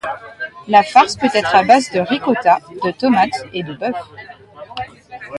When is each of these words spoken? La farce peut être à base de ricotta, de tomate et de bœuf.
La 0.67 0.81
farce 0.81 1.15
peut 1.15 1.29
être 1.31 1.53
à 1.53 1.61
base 1.61 1.91
de 1.91 1.99
ricotta, 1.99 2.57
de 2.83 2.89
tomate 2.89 3.45
et 3.53 3.61
de 3.61 3.75
bœuf. 3.75 3.95